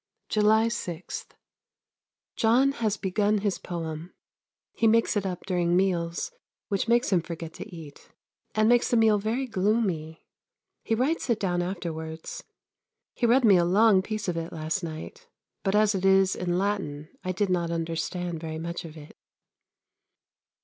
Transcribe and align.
July 0.29 0.67
6. 0.67 1.27
John 2.35 2.71
has 2.71 2.97
begun 2.97 3.37
his 3.37 3.59
poem. 3.59 4.15
He 4.73 4.87
makes 4.87 5.15
it 5.15 5.27
up 5.27 5.45
during 5.45 5.75
meals, 5.77 6.31
which 6.69 6.87
makes 6.87 7.11
him 7.13 7.21
forget 7.21 7.53
to 7.53 7.69
eat, 7.69 8.09
and 8.55 8.67
makes 8.67 8.89
the 8.89 8.97
meal 8.97 9.19
very 9.19 9.45
gloomy; 9.45 10.25
he 10.83 10.95
writes 10.95 11.29
it 11.29 11.39
down 11.39 11.61
afterwards. 11.61 12.43
He 13.13 13.27
read 13.27 13.45
me 13.45 13.57
a 13.57 13.63
long 13.63 14.01
piece 14.01 14.27
of 14.27 14.37
it 14.37 14.51
last 14.51 14.81
night; 14.83 15.27
but 15.61 15.75
as 15.75 15.93
it 15.93 16.03
is 16.03 16.35
in 16.35 16.57
Latin 16.57 17.09
I 17.23 17.31
did 17.31 17.51
not 17.51 17.69
understand 17.69 18.39
very 18.39 18.57
much 18.57 18.85
of 18.85 18.97
it. 18.97 19.15